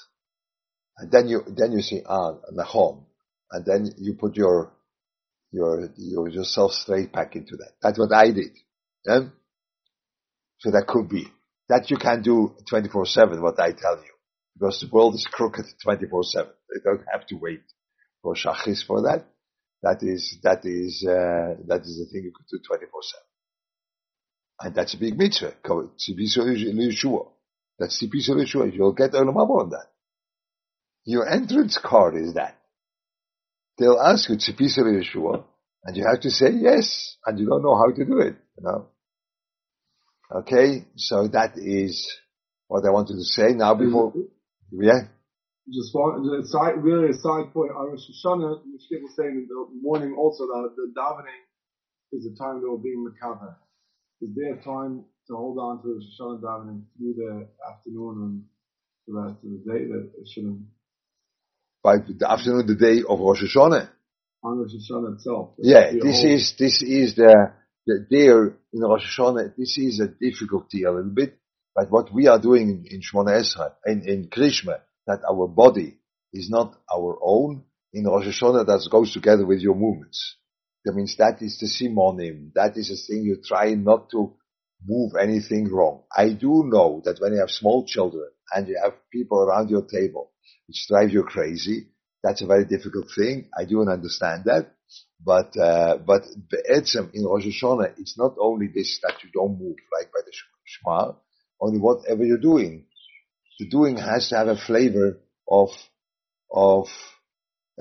[0.97, 3.05] And then you, then you see, ah, Nachon.
[3.51, 4.73] And then you put your,
[5.51, 7.71] your, your, yourself straight back into that.
[7.81, 8.51] That's what I did.
[9.05, 9.19] Yeah?
[10.59, 11.27] So that could be.
[11.69, 14.13] That you can do 24-7, what I tell you.
[14.57, 16.47] Because the world is crooked 24-7.
[16.73, 17.63] You don't have to wait
[18.21, 19.25] for Shachis for that.
[19.83, 22.87] That is, that is, uh, that is the thing you could do 24-7.
[24.59, 25.53] And that's a big mitzvah.
[25.63, 26.07] That's
[27.99, 28.73] the piece of Yeshua.
[28.73, 29.87] You'll get Olam Haba on that.
[31.05, 32.57] Your entrance card is that.
[33.77, 35.43] They'll ask you, it's a piece of Yeshua,
[35.83, 38.63] and you have to say yes, and you don't know how to do it, you
[38.63, 38.87] know.
[40.29, 42.05] Okay, so that is
[42.67, 43.53] what I wanted to say.
[43.53, 43.85] Now mm-hmm.
[43.85, 44.13] before,
[44.71, 45.07] yeah?
[45.71, 49.47] Just one, a side, really a side point on Rosh Hashanah, Mishkit was saying in
[49.47, 51.43] the morning also that the davening
[52.11, 53.55] is the time they were being recovered.
[54.21, 58.43] Is there a time to hold on to Rosh Hashanah davening through the afternoon and
[59.07, 60.61] the rest of the day that it shouldn't?
[61.83, 63.89] By the afternoon, the day of Rosh Hashanah.
[64.43, 65.51] On Rosh Hashanah itself.
[65.59, 67.53] Yeah, this is, this is the,
[67.87, 71.39] the, there in Rosh Hashanah, this is a difficulty a little bit,
[71.73, 75.97] but what we are doing in Shmona Esra, in, in Krishma, that our body
[76.33, 77.63] is not our own,
[77.93, 80.35] in Rosh Hashanah that goes together with your movements.
[80.85, 82.51] That means that is the simonim.
[82.53, 84.35] That is a thing you try not to
[84.85, 86.03] move anything wrong.
[86.15, 89.85] I do know that when you have small children and you have people around your
[89.85, 90.31] table
[90.67, 91.87] which drive you crazy,
[92.23, 93.49] that's a very difficult thing.
[93.57, 94.73] I do understand that.
[95.23, 99.75] But, uh, but Be'etzem in Rosh Hashanah, it's not only this that you don't move
[99.97, 100.31] like by the
[100.63, 101.13] Shema,
[101.59, 102.85] only whatever you're doing.
[103.59, 105.69] The doing has to have a flavor of,
[106.51, 106.87] of,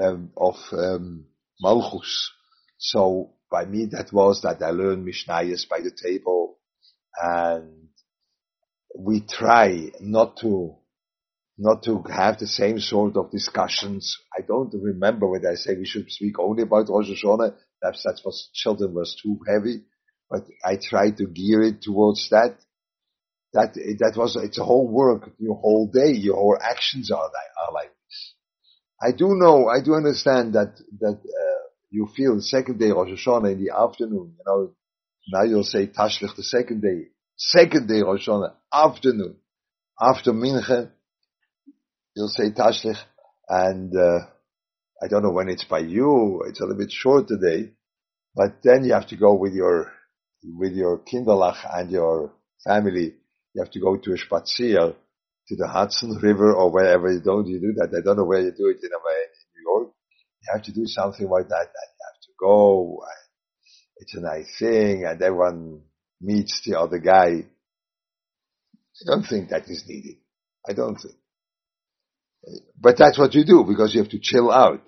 [0.01, 1.27] um, of, um,
[1.61, 2.31] Malchus.
[2.79, 6.59] So by me that was that I learned Mishnayos by the table
[7.17, 7.89] and
[8.99, 10.77] we try not to
[11.59, 14.19] not to have the same sort of discussions.
[14.37, 17.55] I don't remember whether I say we should speak only about Rosh Hashanah.
[17.81, 19.85] Perhaps that was children was too heavy,
[20.31, 22.57] but I try to gear it towards that.
[23.53, 27.69] That that was it's a whole work, your whole day, your whole actions are like,
[27.69, 28.35] are like this.
[29.01, 33.09] I do know, I do understand that that uh, you feel the second day Rosh
[33.09, 34.35] Hashanah in the afternoon.
[34.39, 34.73] You know,
[35.33, 39.37] now you'll say Tashlich the second day, second day Rosh Hashanah afternoon
[39.99, 40.91] after Mincha
[42.17, 42.99] you'll say Tashlich,
[43.49, 44.21] and uh,
[45.03, 46.43] I don't know when it's by you.
[46.49, 47.73] It's a little bit short today,
[48.35, 49.93] but then you have to go with your
[50.43, 52.33] with your kinderlach and your
[52.67, 53.15] family.
[53.55, 54.95] You have to go to a spazier
[55.49, 57.95] to the Hudson River or wherever you don't you do that.
[57.97, 59.93] I don't know where you do it in, New York.
[60.43, 61.61] You have to do something like that.
[61.61, 63.05] And you have to go.
[63.99, 65.83] It's a nice thing, and everyone
[66.21, 67.45] meets the other guy.
[68.99, 70.17] I don't think that is needed.
[70.69, 71.15] I don't think.
[72.81, 74.83] But that's what you do because you have to chill out.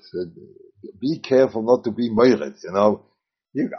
[1.01, 3.05] Be careful not to be moired, you know.
[3.55, 3.71] You,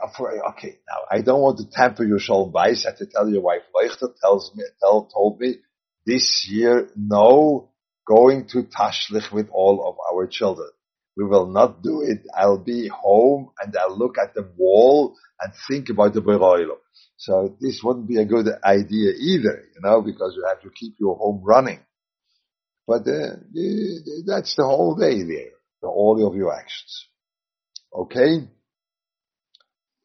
[0.50, 2.86] okay, now I don't want to tamper your shalom bais.
[2.86, 5.58] I have to tell your wife, Leichter tells me, tell, told me
[6.06, 7.70] this year, no
[8.08, 10.70] going to Tashlich with all of our children.
[11.16, 12.26] We will not do it.
[12.36, 16.78] I'll be home and I'll look at the wall and think about the Beroilo.
[17.18, 20.96] So this wouldn't be a good idea either, you know, because you have to keep
[21.00, 21.80] your home running.
[22.90, 23.38] But uh,
[24.26, 27.06] that's the whole day there, the all of your actions.
[27.94, 28.50] Okay?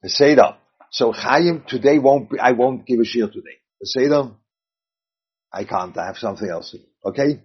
[0.03, 0.57] The Seder.
[0.91, 3.57] So Chaim today won't be, I won't give a shir today.
[3.81, 4.33] The Seder,
[5.51, 6.85] I can't, I have something else to do.
[7.07, 7.41] Okay?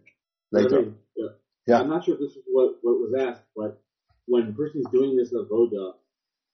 [0.52, 0.92] Later.
[1.16, 1.28] yeah.
[1.66, 1.80] yeah.
[1.80, 3.82] I'm not sure if this is what, what was asked, but
[4.26, 5.94] when a person is doing this avoda,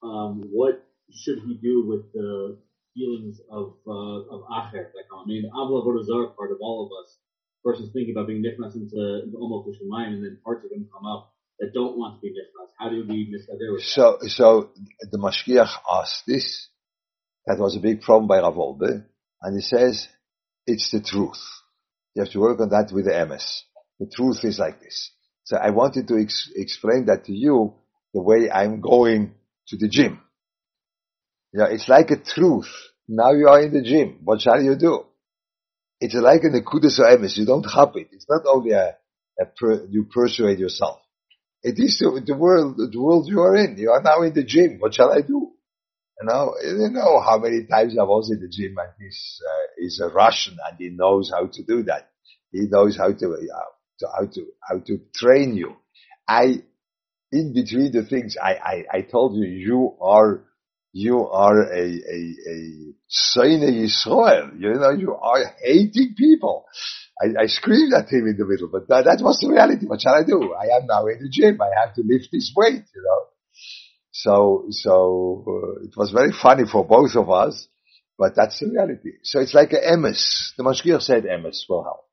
[0.04, 2.60] um, what should he do with the
[2.94, 5.24] feelings of uh, of acher come?
[5.24, 7.18] I mean, avla avodah part of all of us
[7.66, 11.06] versus thinking about being nichnas into, into almost Shemayim, and then parts of them come
[11.06, 12.70] up that don't want to be nichnas.
[12.78, 14.70] How do we misader with So, so
[15.12, 16.68] the Mashgiach asked this.
[17.48, 19.06] That was a big problem by Ravolde.
[19.42, 20.08] And he says,
[20.66, 21.42] it's the truth.
[22.16, 23.62] You have to work on that with the emes.
[24.00, 25.12] The truth is like this.
[25.44, 27.76] So I wanted to ex- explain that to you
[28.14, 29.36] the way I'm going
[29.68, 30.22] to the gym.
[31.54, 32.70] You know, it's like a truth.
[33.08, 34.20] Now you are in the gym.
[34.24, 35.06] What shall you do?
[36.00, 37.38] It's like an akudas emes.
[37.38, 38.10] You don't have it.
[38.12, 38.96] It's not only a,
[39.40, 41.00] a per, you persuade yourself.
[41.64, 43.78] It is the, the world, the world you are in.
[43.78, 44.78] You are now in the gym.
[44.80, 45.52] What shall I do?
[46.22, 49.68] You know, you know how many times I was in the gym and he's, uh,
[49.78, 52.10] he's a Russian and he knows how to do that.
[52.52, 55.76] He knows how to, uh, how to, how to train you.
[56.28, 56.64] I,
[57.32, 60.44] in between the things, I, I, I told you, you are,
[60.96, 64.58] you are a, a, a Seine Yisrael.
[64.58, 66.64] You know, you are hating people.
[67.22, 69.88] I, I screamed at him in the middle, but that, that was the reality.
[69.88, 70.56] What shall I do?
[70.56, 71.60] I am now in the gym.
[71.62, 73.26] I have to lift this weight, you know.
[74.12, 77.68] So, so uh, it was very funny for both of us,
[78.18, 79.12] but that's the reality.
[79.24, 80.56] So it's like a emes.
[80.56, 82.06] The Mashgiach said emes will help.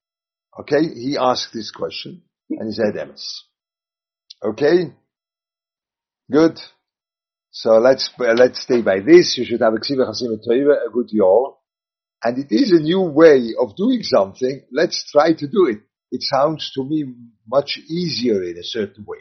[0.58, 3.22] Okay, he asked this question and he said emes.
[4.44, 4.92] Okay,
[6.28, 6.58] good.
[7.52, 9.36] So let's uh, let's stay by this.
[9.36, 11.58] You should have a ksiva chasim a good yor,
[12.24, 14.62] and it is a new way of doing something.
[14.72, 15.80] Let's try to do it.
[16.10, 17.04] It sounds to me
[17.46, 19.18] much easier in a certain way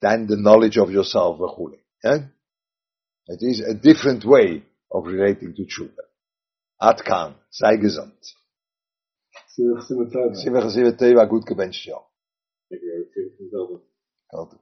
[0.00, 1.40] than the knowledge of yourself,
[2.04, 2.18] yeah?
[3.28, 4.62] It is a different way
[4.92, 6.04] of relating to tshuva.
[6.80, 8.12] Atkan, sei gesund.
[9.48, 10.34] Simcha Simcha Tova.
[10.36, 10.92] Simcha Simcha
[14.32, 14.58] Tova,